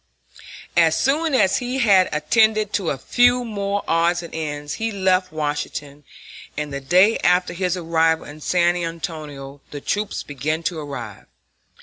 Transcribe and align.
As 0.75 0.99
soon 0.99 1.35
as 1.35 1.59
he 1.59 1.77
had 1.77 2.09
attended 2.11 2.73
to 2.73 2.89
a 2.89 2.97
few 2.97 3.45
more 3.45 3.83
odds 3.87 4.23
and 4.23 4.33
ends 4.33 4.73
he 4.81 4.91
left 4.91 5.31
Washington, 5.31 6.05
and 6.57 6.73
the 6.73 6.81
day 6.81 7.19
after 7.19 7.53
his 7.53 7.77
arrival 7.77 8.25
in 8.25 8.41
San 8.41 8.75
Antonio 8.75 9.61
the 9.69 9.79
troops 9.79 10.23
began 10.23 10.63
to 10.63 10.79
arrive. 10.79 11.27